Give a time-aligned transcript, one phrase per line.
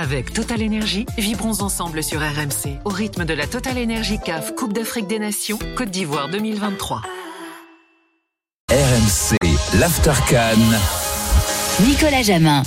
[0.00, 4.72] Avec Total Energy, vibrons ensemble sur RMC au rythme de la Total Energy CAF Coupe
[4.72, 7.02] d'Afrique des Nations Côte d'Ivoire 2023.
[8.70, 9.36] RMC,
[9.80, 10.60] l'Aftercan.
[11.84, 12.62] Nicolas Jamin.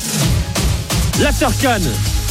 [1.22, 1.80] L'Aftercan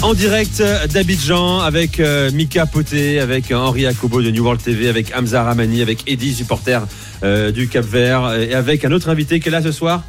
[0.03, 0.63] en direct
[0.93, 5.81] d'Abidjan avec euh, Mika Poté, avec Henri Akobo de New World TV, avec Hamza Ramani,
[5.81, 6.87] avec Eddy, supporter
[7.23, 10.05] euh, du Cap Vert, et avec un autre invité qui est là ce soir,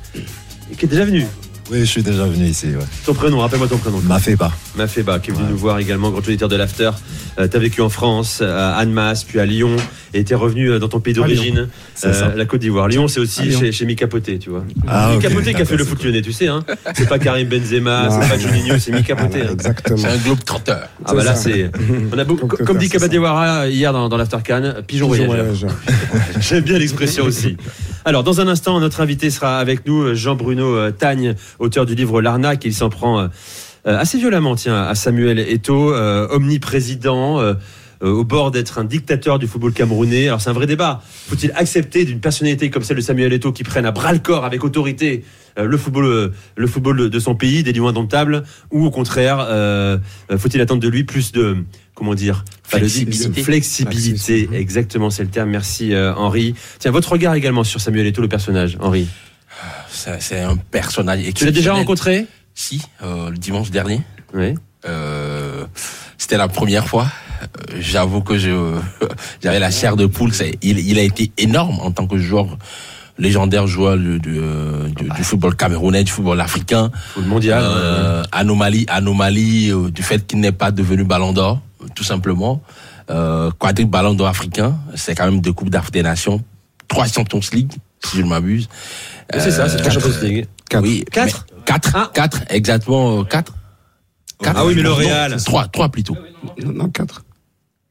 [0.70, 1.26] et qui est déjà venu.
[1.72, 2.68] Oui, je suis déjà venu ici.
[2.68, 2.84] Ouais.
[3.06, 4.00] Ton prénom, rappelle-moi ton prénom.
[4.02, 4.52] Mafeba.
[4.76, 5.52] Mafeba, qui est venu Ouais.
[5.52, 6.92] nous voir également, grand auditeur de l'After.
[7.40, 9.78] Euh, T'as vécu en France, à Annemasse, puis à Lyon,
[10.14, 12.34] et t'es revenu euh, dans ton pays d'origine, ça.
[12.36, 12.90] la Côte d'Ivoire.
[12.90, 14.66] Lyon, c'est aussi chez, chez Mika Poté, tu vois.
[14.86, 16.48] Ah, Mika ok, Poté qui a fait le foot lyonnais, tu sais.
[16.48, 18.38] Hein c'est pas Karim Benzema, c'est pas.
[18.38, 19.38] Juninho, c'est Mika Poté.
[19.38, 19.54] Voilà, hein.
[19.54, 19.98] exactement.
[19.98, 20.90] C'est un globe trotteur.
[21.06, 21.72] Ah bah là c'est
[22.14, 22.90] on a beaucoup, Donc, comme dit.
[22.90, 25.72] Kabadewara hier dans, dans l'Aftercan, pigeon Pigeon voyageur.
[26.42, 27.56] J'aime bien l'expression aussi.
[28.04, 32.20] Alors dans un instant notre invité sera avec nous Jean-Bruno euh, Tagne, auteur du livre
[32.20, 32.66] L'arnaque.
[32.66, 33.28] Il s'en prend euh,
[33.86, 37.56] euh, assez violemment tiens à Samuel euh, omniprésident.
[38.02, 40.28] au bord d'être un dictateur du football camerounais.
[40.28, 41.04] Alors c'est un vrai débat.
[41.06, 44.46] Faut-il accepter d'une personnalité comme celle de Samuel Eto'o qui prenne à bras le corps
[44.46, 45.24] avec autorité
[45.58, 49.98] le football, euh, le football de son pays, des lions indomptables, ou au contraire, euh,
[50.32, 51.58] euh, faut-il attendre de lui plus de,
[51.96, 53.44] comment dire, de- Flexibilité.
[53.44, 54.50] flexibilité.
[54.54, 55.50] Exactement, c'est le terme.
[55.50, 56.56] Merci euh, Henri.
[56.80, 59.08] Tiens, votre regard également sur Samuel Eto'o, le personnage, Henri.
[59.90, 62.26] C'est un personnage Tu l'as déjà rencontré?
[62.56, 64.02] Si, euh, le dimanche dernier.
[64.34, 64.56] Oui.
[64.86, 65.66] Euh,
[66.18, 67.08] C'était la première fois.
[67.44, 68.50] Euh, J'avoue que je
[69.44, 70.32] j'avais la chair de poule.
[70.62, 72.58] Il, il a été énorme en tant que joueur
[73.22, 76.90] légendaire joueur du, du, euh, du- du football camerounais, du football africain.
[77.14, 77.64] Football mondial.
[77.64, 82.62] Euh, anomalie, anomalie euh, du fait qu'il n'est pas devenu Ballon d'Or, euh, tout simplement.
[83.10, 86.44] Euh, quadruple Ballon d'Or africain, c'est quand même deux coupes d'Afrique des Nations,
[86.88, 87.72] trois Champions League,
[88.04, 88.68] si je ne m'abuse.
[89.34, 89.94] C'est ça, c'est la quatre.
[90.02, 90.48] Champions League.
[90.70, 90.84] Quatre.
[90.84, 92.10] Oui, Quatre quatre, Ah.
[92.14, 93.54] quatre, exactement euh, quatre.
[94.42, 94.58] Quatre.
[94.60, 95.38] Ah oui, mais le Real.
[95.44, 96.18] Trois, trois plutôt.
[96.64, 97.24] Non, non, quatre.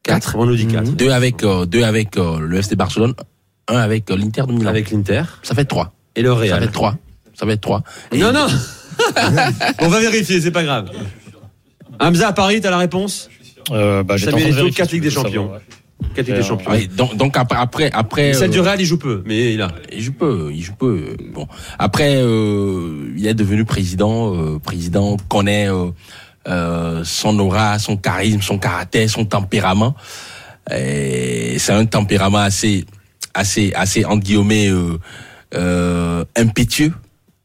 [0.02, 0.34] Quatre.
[0.36, 0.90] On nous dit 4.
[0.96, 3.14] Deux avec, euh, deux avec euh, le FC Barcelone,
[3.70, 4.68] un avec euh, l'Inter de Milan.
[4.70, 5.92] Avec l'Inter Ça fait trois.
[6.16, 6.60] et le Ça Real.
[6.62, 6.96] fait trois.
[7.34, 7.82] Ça fait trois.
[8.12, 8.46] Et- Non, non
[9.80, 10.90] On va vérifier, c'est pas grave.
[11.98, 13.30] Hamza, à Paris, t'as la réponse?
[13.70, 15.42] Euh, bah, Samuel Eto'o, vérifier 4 si Ligues des Champions.
[15.42, 16.14] savoir, ouais.
[16.14, 16.72] 4 Ligues des Euh, Champions.
[16.96, 18.32] Donc, donc après, après, après.
[18.34, 19.68] Celle euh, du Real, il joue peu, mais il a.
[19.92, 21.16] Il joue peu, il joue peu.
[21.32, 21.46] Bon,
[21.78, 24.34] après, euh, il est devenu président.
[24.34, 25.86] Euh, président connaît euh,
[26.48, 29.94] euh, son aura, son charisme, son caractère, son tempérament.
[30.74, 32.84] Et C'est un tempérament assez,
[33.34, 34.98] assez, assez entre guillemets euh,
[35.54, 36.92] euh, impétueux.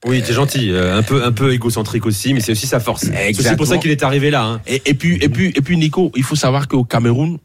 [0.05, 3.05] Oui, t'es gentil, euh, un peu, un peu égocentrique aussi, mais c'est aussi sa force.
[3.33, 4.43] C'est pour ça qu'il est arrivé là.
[4.45, 4.61] hein.
[4.67, 7.39] Et, et puis, et puis, et puis, Nico, il faut savoir qu'au Cameroun,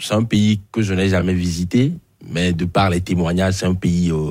[0.00, 1.92] c'est un pays que je n'ai jamais visité,
[2.30, 4.30] mais de par les témoignages, c'est un pays euh,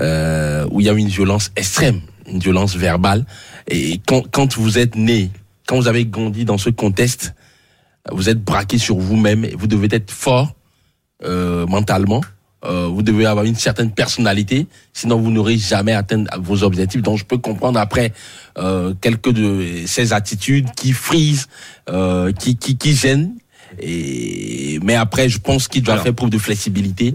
[0.00, 2.00] euh, où il y a une violence extrême,
[2.30, 3.24] une violence verbale.
[3.68, 5.30] Et quand, quand vous êtes né,
[5.66, 7.34] quand vous avez grandi dans ce contexte,
[8.12, 9.44] vous êtes braqué sur vous-même.
[9.44, 10.54] et Vous devez être fort
[11.24, 12.20] euh, mentalement.
[12.64, 17.02] Euh, vous devez avoir une certaine personnalité, sinon vous n'aurez jamais atteint vos objectifs.
[17.02, 18.12] Donc je peux comprendre après
[18.58, 21.48] euh, quelques de ces attitudes qui frisent,
[21.90, 23.34] euh, qui, qui, qui gênent.
[23.78, 27.14] Et mais après, je pense qu'il doit Alors, faire preuve de flexibilité.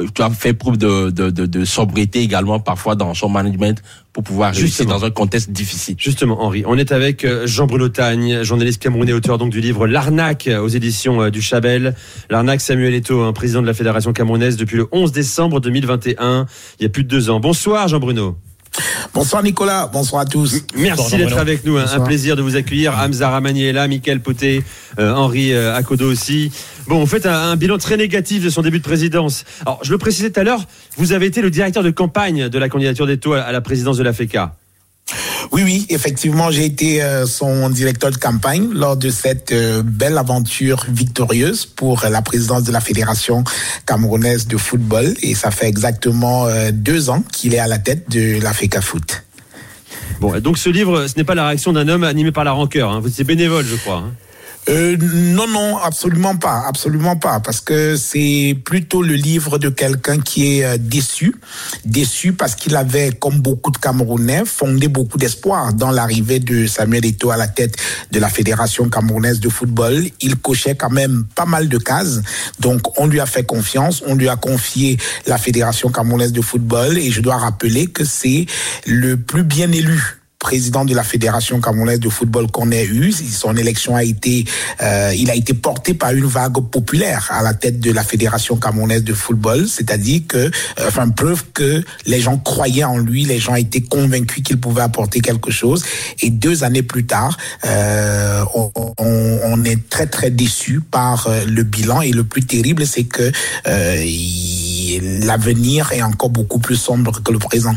[0.00, 3.82] Il doit faire preuve de, de, de, de sobriété également parfois dans son management
[4.12, 4.98] pour pouvoir réussir Justement.
[4.98, 5.96] dans un contexte difficile.
[5.98, 10.48] Justement, Henri, on est avec euh, Jean-Bruno Tagne, journaliste camerounais, auteur donc du livre L'arnaque
[10.48, 11.94] euh, aux éditions euh, du Chabel.
[12.30, 16.46] L'arnaque Samuel Eto'o, un président de la Fédération camerounaise depuis le 11 décembre 2021,
[16.78, 17.40] il y a plus de deux ans.
[17.40, 18.36] Bonsoir Jean-Bruno.
[19.14, 20.62] Bonsoir Nicolas, bonsoir à tous.
[20.74, 21.76] Merci d'être avec nous.
[21.76, 21.84] hein.
[21.92, 22.94] Un plaisir de vous accueillir.
[22.98, 24.62] Hamza Ramani est là, Michael Poté,
[24.98, 26.50] euh, Henri euh, Akodo aussi.
[26.88, 29.44] Bon, vous faites un, un bilan très négatif de son début de présidence.
[29.66, 30.64] Alors, je le précisais tout à l'heure,
[30.96, 34.02] vous avez été le directeur de campagne de la candidature d'Eto à la présidence de
[34.02, 34.54] la FECA.
[35.52, 40.16] Oui, oui, effectivement, j'ai été euh, son directeur de campagne lors de cette euh, belle
[40.16, 43.44] aventure victorieuse pour la présidence de la Fédération
[43.84, 45.14] camerounaise de football.
[45.22, 48.80] Et ça fait exactement euh, deux ans qu'il est à la tête de la FECA
[48.80, 49.24] Foot.
[50.20, 52.90] Bon, donc ce livre, ce n'est pas la réaction d'un homme animé par la rancœur.
[52.90, 53.00] Hein.
[53.00, 53.96] Vous étiez bénévole, je crois.
[54.06, 54.12] hein.
[54.68, 60.20] Euh, non, non, absolument pas, absolument pas, parce que c'est plutôt le livre de quelqu'un
[60.20, 61.34] qui est euh, déçu,
[61.84, 67.04] déçu parce qu'il avait, comme beaucoup de Camerounais, fondé beaucoup d'espoir dans l'arrivée de Samuel
[67.04, 67.74] Eto'o à la tête
[68.12, 70.06] de la Fédération camerounaise de football.
[70.20, 72.20] Il cochait quand même pas mal de cases,
[72.60, 76.98] donc on lui a fait confiance, on lui a confié la Fédération camerounaise de football,
[76.98, 78.46] et je dois rappeler que c'est
[78.86, 83.12] le plus bien élu président de la fédération camerounaise de football qu'on ait eu.
[83.12, 84.44] Son élection a été,
[84.82, 88.56] euh, il a été porté par une vague populaire à la tête de la fédération
[88.56, 90.50] camerounaise de football, c'est-à-dire que, euh,
[90.88, 95.20] enfin, preuve que les gens croyaient en lui, les gens étaient convaincus qu'il pouvait apporter
[95.20, 95.84] quelque chose.
[96.20, 101.44] Et deux années plus tard, euh, on, on, on, est très très déçu par euh,
[101.46, 102.00] le bilan.
[102.00, 103.30] Et le plus terrible, c'est que
[103.68, 104.04] euh,
[105.24, 107.76] l'avenir est encore beaucoup plus sombre que le présent.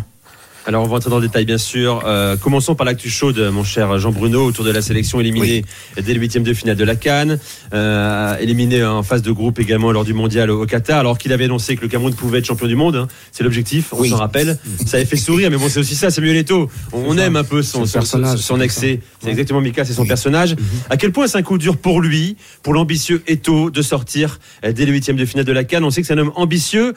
[0.67, 2.01] Alors on va entrer dans le détail bien sûr.
[2.07, 5.63] Euh, commençons par l'actu chaude, mon cher Jean Bruno, autour de la sélection éliminée
[5.95, 6.03] oui.
[6.03, 7.37] dès le huitième de finale de la Cannes,
[7.73, 11.45] euh, éliminé en phase de groupe également lors du mondial au Qatar, alors qu'il avait
[11.45, 12.95] annoncé que le Cameroun pouvait être champion du monde.
[12.95, 13.07] Hein.
[13.31, 14.09] C'est l'objectif, on oui.
[14.09, 14.57] s'en rappelle.
[14.87, 16.67] Ça avait fait sourire, mais bon c'est aussi ça, Samuel Eto'o.
[16.93, 19.01] On, on aime un peu son, son, son, son excès.
[19.21, 20.07] C'est exactement Mika, c'est son oui.
[20.07, 20.53] personnage.
[20.53, 20.93] Mm -hmm.
[20.93, 24.73] À quel point c'est un coup dur pour lui, pour l'ambitieux Eto'o, de sortir euh,
[24.73, 25.85] dès le huitième de finale de la Cannes?
[25.85, 26.95] On sait que c'est un homme ambitieux.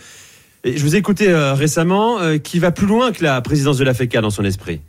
[0.65, 3.85] Je vous ai écouté euh, récemment, euh, qui va plus loin que la présidence de
[3.85, 4.81] la FECA dans son esprit.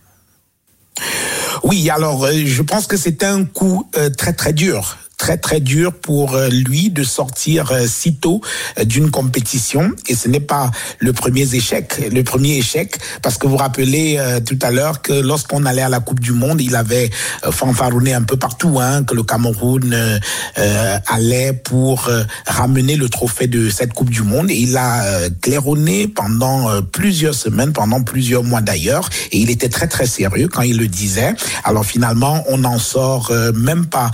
[1.64, 5.94] Oui, alors euh, je pense que c'est un coup très très dur très très dur
[5.94, 8.42] pour lui de sortir si tôt
[8.84, 9.92] d'une compétition.
[10.08, 14.40] Et ce n'est pas le premier échec le premier échec parce que vous rappelez euh,
[14.40, 17.10] tout à l'heure que lorsqu'on allait à la Coupe du monde il avait
[17.46, 22.10] euh, fanfaronné un peu partout hein, que le Cameroun euh, allait pour
[22.46, 24.50] ramener le trophée de cette Coupe du monde.
[24.50, 29.10] Et il a claironné pendant plusieurs semaines pendant plusieurs mois d'ailleurs.
[29.32, 31.34] Et il était très très sérieux quand il le disait.
[31.64, 34.12] Alors finalement on n'en sort même pas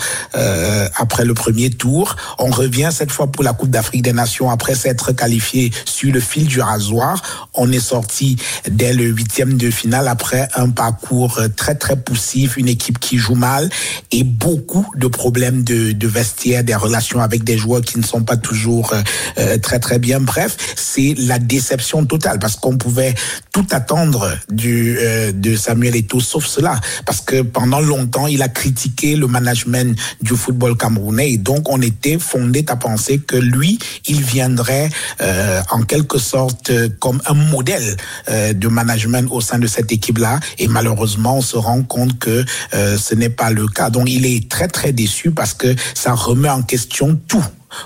[0.96, 2.16] après le premier tour.
[2.40, 6.20] On revient cette fois pour la Coupe d'Afrique des Nations après s'être qualifié sur le
[6.20, 7.22] fil du rasoir.
[7.54, 8.38] On est sorti
[8.70, 13.36] dès le huitième de finale après un parcours très très poussif, une équipe qui joue
[13.36, 13.70] mal
[14.12, 18.24] et beaucoup de problèmes de, de vestiaire, des relations avec des joueurs qui ne sont
[18.24, 18.94] pas toujours
[19.38, 20.20] euh, très très bien.
[20.20, 23.14] Bref, c'est la déception totale parce qu'on pouvait
[23.52, 28.50] tout attendre du, euh, de Samuel Eto'o sauf cela parce que pendant longtemps il a
[28.50, 30.76] critiqué le management du football
[31.20, 34.90] et donc on était fondé à penser que lui, il viendrait
[35.22, 37.96] euh, en quelque sorte euh, comme un modèle
[38.30, 40.40] euh, de management au sein de cette équipe-là.
[40.60, 43.90] Et malheureusement on se rend compte que ce n'est pas le cas.
[43.90, 47.44] Donc il est très très déçu parce que ça remet en question tout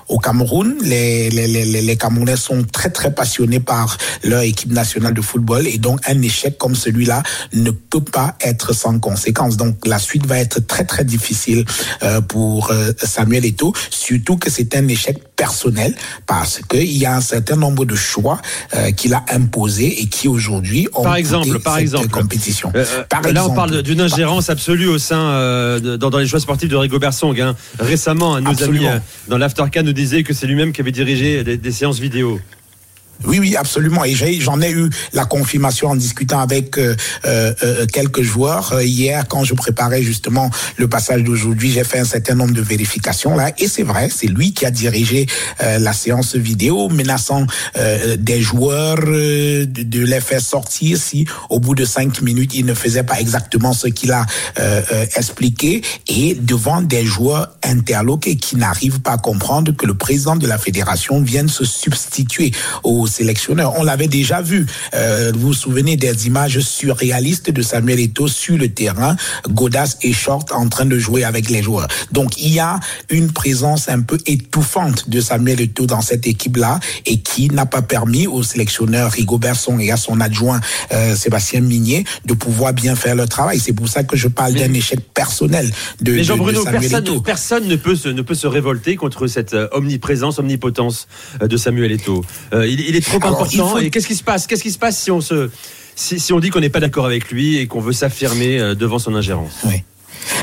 [0.07, 0.75] au Cameroun.
[0.81, 5.67] Les, les, les, les, Camerounais sont très très passionnés par leur équipe nationale de football
[5.67, 7.23] et donc un échec comme celui-là
[7.53, 9.57] ne peut pas être sans conséquence.
[9.57, 11.65] Donc la suite va être très très difficile
[12.03, 15.95] euh, pour euh, Samuel Eto'o, surtout que c'est un échec personnel
[16.27, 18.41] parce qu'il y a un certain nombre de choix
[18.73, 22.71] euh, qu'il a imposés et qui aujourd'hui ont par exemple, par cette exemple, compétition.
[23.09, 24.53] par là, exemple, on parle d'une ingérence par...
[24.53, 27.39] absolue au sein de, dans, dans, les choix sportifs de Rigobert Song.
[27.39, 27.55] Hein.
[27.79, 28.55] Récemment, amis
[29.27, 29.37] dans
[29.69, 32.39] l'Aftercan nous disait que c'est lui-même qui avait dirigé des, des séances vidéo.
[33.25, 34.05] Oui, oui, absolument.
[34.05, 36.95] Et j'en ai, eu la confirmation en discutant avec euh,
[37.25, 38.71] euh, quelques joueurs.
[38.73, 42.61] Euh, hier, quand je préparais justement le passage d'aujourd'hui, j'ai fait un certain nombre de
[42.61, 43.51] vérifications là.
[43.57, 45.27] Et c'est vrai, c'est lui qui a dirigé
[45.61, 47.45] euh, la séance vidéo, menaçant
[47.77, 52.65] euh, des joueurs de, de, les faire sortir si au bout de cinq minutes, il
[52.65, 54.25] ne faisait pas exactement ce qu'il a
[55.15, 55.81] expliqué.
[56.07, 60.57] Et devant des joueurs interloqués qui n'arrivent pas à comprendre que le président de la
[60.57, 62.51] fédération vienne se substituer
[62.83, 63.73] aux sélectionneur.
[63.77, 64.65] On l'avait déjà vu.
[64.93, 69.15] Euh, vous vous souvenez des images surréalistes de Samuel Eto'o sur le terrain,
[69.49, 71.87] Godas et Short en train de jouer avec les joueurs.
[72.11, 72.79] Donc il y a
[73.09, 77.81] une présence un peu étouffante de Samuel Eto'o dans cette équipe-là et qui n'a pas
[77.81, 80.59] permis au sélectionneur Rigobert Song et à son adjoint
[80.91, 83.59] euh, Sébastien Minier de pouvoir bien faire leur travail.
[83.59, 85.71] C'est pour ça que je parle d'un échec personnel
[86.01, 87.21] de, Mais Jean de, Bruno, de Samuel personne, Eto'o.
[87.21, 91.07] personne ne peut se ne peut se révolter contre cette euh, omniprésence, omnipotence
[91.41, 92.23] de Samuel Eto'o.
[92.53, 93.69] Euh, il, il, est trop Alors, important.
[93.69, 93.79] Faut...
[93.79, 94.47] Et qu'est-ce qui se passe?
[94.47, 95.49] Qu'est-ce qui se passe si on se
[95.95, 98.75] si, si on dit qu'on n'est pas d'accord avec lui et qu'on veut s'affirmer euh,
[98.75, 99.59] devant son ingérence?
[99.65, 99.83] Oui.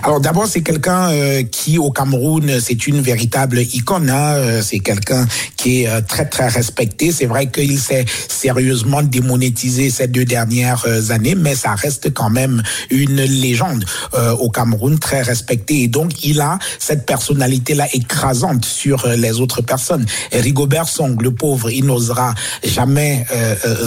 [0.02, 4.10] Alors d'abord, c'est quelqu'un euh, qui au Cameroun, c'est une véritable icône.
[4.10, 7.12] Hein, c'est quelqu'un qui est euh, très très respecté.
[7.12, 12.30] C'est vrai qu'il s'est sérieusement démonétisé ces deux dernières euh, années, mais ça reste quand
[12.30, 15.82] même une légende euh, au Cameroun, très respecté.
[15.82, 20.06] Et donc il a cette personnalité-là écrasante sur les autres personnes.
[20.32, 23.24] Rigobert Song, le pauvre, il n'osera jamais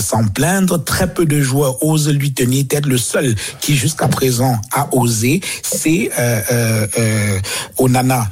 [0.01, 0.84] s'en plaindre.
[0.84, 2.86] Très peu de joueurs osent lui tenir tête.
[2.86, 5.41] Le seul qui jusqu'à présent a osé,
[5.80, 7.40] c'est euh, euh, euh,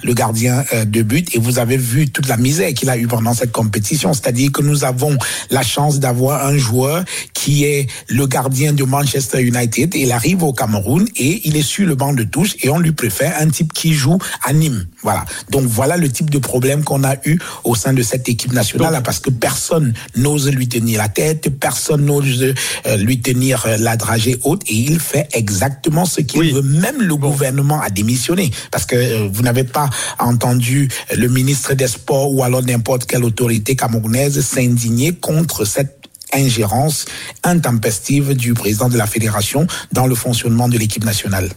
[0.03, 3.07] le gardien euh, de but, et vous avez vu toute la misère qu'il a eu
[3.07, 4.13] pendant cette compétition.
[4.13, 5.17] C'est-à-dire que nous avons
[5.49, 9.95] la chance d'avoir un joueur qui est le gardien de Manchester United.
[9.95, 12.91] Il arrive au Cameroun et il est sur le banc de touche et on lui
[12.91, 14.85] préfère un type qui joue à Nîmes.
[15.07, 15.23] Voilà.
[15.51, 19.01] Donc voilà le type de problème qu'on a eu au sein de cette équipe nationale
[19.05, 22.43] parce que personne n'ose lui tenir la tête, personne n'ose
[22.85, 26.51] euh, lui tenir euh, la dragée haute et il fait exactement ce qu'il Oui.
[26.51, 26.61] veut.
[26.61, 31.87] Même le gouvernement a démissionné parce que euh, vous n'avez pas entendu le ministre des
[31.87, 35.95] Sports ou alors n'importe quelle autorité camerounaise s'indigner contre cette
[36.33, 37.05] ingérence
[37.45, 41.49] intempestive du président de la fédération dans le fonctionnement de l'équipe nationale.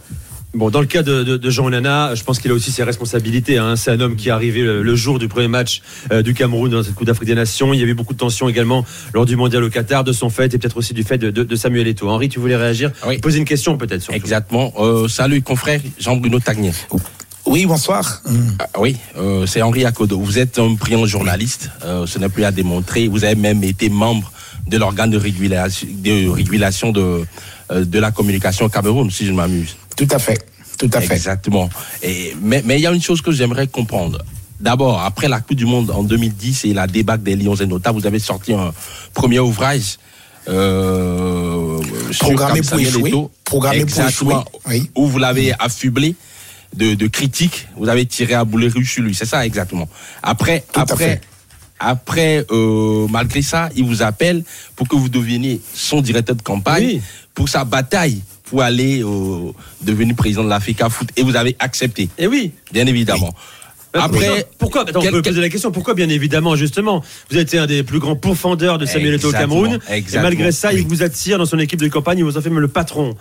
[0.53, 2.83] Bon, dans le cas de, de, de Jean Onana, je pense qu'il a aussi ses
[2.83, 3.57] responsabilités.
[3.57, 3.77] Hein.
[3.77, 5.81] C'est un homme qui est arrivé le, le jour du premier match
[6.11, 7.73] euh, du Cameroun dans cette Coupe d'Afrique des Nations.
[7.73, 10.53] Il y avait beaucoup de tensions également lors du mondial au Qatar, de son fait
[10.53, 12.09] et peut-être aussi du fait de, de, de Samuel Eto'o.
[12.09, 12.91] Henri, tu voulais réagir?
[13.07, 13.17] Oui.
[13.19, 14.17] Poser une question peut-être surtout.
[14.17, 14.73] Exactement.
[14.79, 16.73] Euh, salut, confrère Jean-Bruno Tagnier.
[17.45, 18.21] Oui, bonsoir.
[18.59, 20.19] Ah, oui, euh, c'est Henri Akodo.
[20.19, 21.71] Vous êtes un brillant journaliste.
[21.85, 23.07] Euh, ce n'est plus à démontrer.
[23.07, 24.31] Vous avez même été membre
[24.67, 27.21] de l'organe de régulation de, régulation de,
[27.71, 29.75] euh, de la communication au Cameroun, si je ne m'amuse.
[30.01, 30.43] Tout à fait.
[30.79, 31.13] Tout à fait.
[31.13, 31.69] Exactement.
[32.01, 34.17] Et, mais mais il y a une chose que j'aimerais comprendre.
[34.59, 37.91] D'abord, après la Coupe du Monde en 2010 et la débâcle des Lions et Nota,
[37.91, 38.73] vous avez sorti un
[39.13, 39.97] premier ouvrage.
[40.49, 41.79] Euh,
[42.11, 43.13] sur Programmé pour échouer.
[43.43, 44.41] Programmé pour Exactement.
[44.65, 44.79] échouer.
[44.79, 44.89] Oui.
[44.95, 46.15] Où vous l'avez affublé
[46.75, 47.67] de, de critiques.
[47.77, 49.13] Vous avez tiré à boulet rouge sur lui.
[49.13, 49.87] C'est ça, exactement.
[50.23, 51.21] Après, Tout après,
[51.79, 54.43] après, euh, malgré ça, il vous appelle
[54.75, 57.01] pour que vous deveniez son directeur de campagne Oui.
[57.35, 61.07] pour sa bataille pour aller euh, devenir président de l'Africa Foot.
[61.15, 62.51] Et vous avez accepté, Et oui.
[62.73, 63.33] bien évidemment.
[63.93, 65.71] Après, pourquoi Attends, quel- on peut quel- poser la question.
[65.71, 69.31] Pourquoi Bien évidemment, justement, vous êtes un des plus grands pourfendeurs de Samuel Eto'o au
[69.31, 69.79] Exactement, Cameroun.
[69.89, 72.17] Et malgré ça, il vous attire dans son équipe de campagne.
[72.19, 73.15] Il vous en fait même le patron.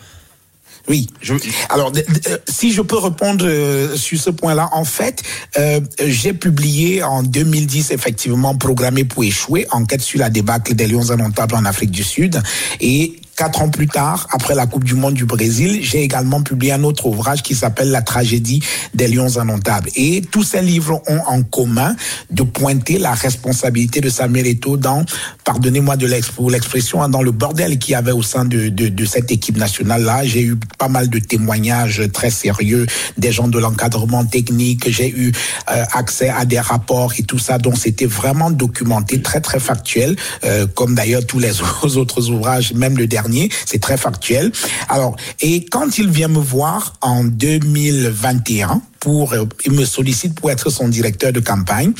[0.88, 1.08] Oui.
[1.22, 1.34] Je-
[1.68, 5.22] Alors, euh, si je peux répondre euh, sur ce point-là, en fait,
[5.58, 11.10] euh, j'ai publié en 2010 effectivement programmé pour échouer, enquête sur la débâcle des Lions
[11.10, 12.40] indomptables en Afrique du Sud,
[12.80, 16.72] et quatre ans plus tard, après la Coupe du Monde du Brésil, j'ai également publié
[16.72, 19.88] un autre ouvrage qui s'appelle La tragédie des Lions indomptables.
[19.96, 21.96] Et tous ces livres ont en commun
[22.30, 25.06] de pointer la responsabilité de Samuel Eto'o dans,
[25.42, 29.56] pardonnez-moi de l'expression, hein, dans le bordel qu'il y avait au sein de cette équipe
[29.56, 30.22] nationale-là.
[30.24, 34.90] J'ai eu pas mal de témoignages très sérieux des gens de l'encadrement technique.
[34.90, 35.32] J'ai eu
[35.70, 37.56] euh, accès à des rapports et tout ça.
[37.56, 41.62] Donc c'était vraiment documenté, très très factuel, euh, comme d'ailleurs tous les
[41.96, 43.29] autres ouvrages, même le dernier,
[43.66, 44.52] c'est très factuel.
[44.88, 50.50] Alors, et quand il vient me voir en 2021, pour, euh, il me sollicite pour
[50.50, 51.92] être son directeur de campagne.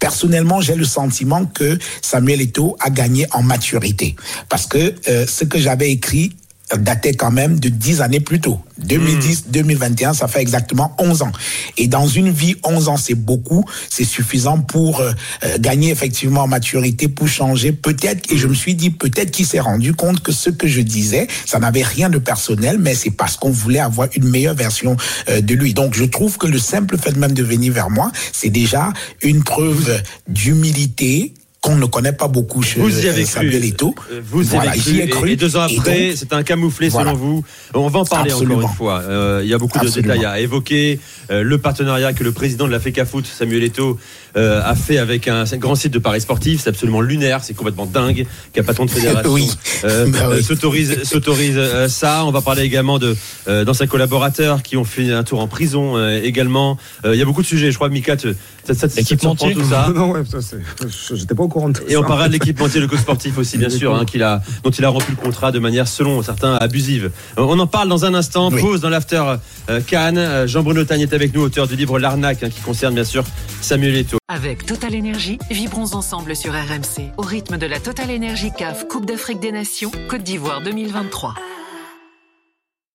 [0.00, 4.16] Personnellement, j'ai le sentiment que Samuel Eto'o a gagné en maturité.
[4.48, 6.32] Parce que euh, ce que j'avais écrit
[6.76, 8.60] datait quand même de 10 années plus tôt.
[8.86, 11.32] 2010-2021, ça fait exactement 11 ans.
[11.76, 13.64] Et dans une vie, 11 ans, c'est beaucoup.
[13.90, 15.12] C'est suffisant pour euh,
[15.44, 17.72] euh, gagner effectivement en maturité, pour changer.
[17.72, 20.80] Peut-être, et je me suis dit, peut-être qu'il s'est rendu compte que ce que je
[20.80, 24.96] disais, ça n'avait rien de personnel, mais c'est parce qu'on voulait avoir une meilleure version
[25.28, 25.74] euh, de lui.
[25.74, 29.42] Donc, je trouve que le simple fait même de venir vers moi, c'est déjà une
[29.42, 33.68] preuve d'humilité qu'on ne connaît pas beaucoup chez Vous y avez euh, Samuel cru.
[33.68, 33.94] Eto'o.
[34.30, 34.90] Vous y avez cru.
[34.98, 35.30] ai Et- cru.
[35.32, 37.10] Et, deux ans après, c'est un camouflé voilà.
[37.10, 37.44] selon vous.
[37.74, 38.58] On va en parler Absolument.
[38.58, 39.00] encore une fois.
[39.08, 41.00] Euh, il y a beaucoup de détails à évoquer.
[41.30, 43.98] Euh, le partenariat que le président de la FECA Foot, Samuel Eto'o,
[44.36, 46.60] euh, a fait avec un, un grand site de Paris sportif.
[46.62, 47.42] C'est absolument lunaire.
[47.42, 49.50] C'est complètement dingue qu'un patron de fédération Oui.
[49.84, 50.36] euh, Bah oui.
[50.38, 52.24] euh, s'autorise s'autorise euh, ça.
[52.24, 53.16] On va parler également de
[53.48, 56.78] euh, d'anciens collaborateurs qui ont fait un tour en prison euh, également.
[57.04, 57.72] Euh, il y a beaucoup de sujets.
[57.72, 58.28] Je crois, Mika, tu-
[58.64, 59.88] ça, ça, ça, te surprend tout ça.
[59.94, 62.80] Non, ouais, ça, c'est- j'étais pas au courant de tout Et on parlera de l'équipementier,
[62.80, 65.50] le coach sportif aussi, bien sûr, hein, qu'il a, dont il a rempli le contrat
[65.50, 67.10] de manière, selon certains, abusive.
[67.38, 68.50] Euh, On en parle dans un instant.
[68.52, 68.60] Oui.
[68.60, 69.22] Pause dans l'after
[69.70, 70.18] euh, Cannes.
[70.18, 73.24] Euh, Jean-Bruno Tagne est avec nous, auteur du livre L'arnaque, hein, qui concerne bien sûr
[73.60, 74.18] Samuel Eto'o.
[74.28, 79.06] Avec Total Énergie, vibrons ensemble sur RMC au rythme de la Total Énergie CAF Coupe
[79.06, 81.34] d'Afrique des Nations Côte d'Ivoire 2023.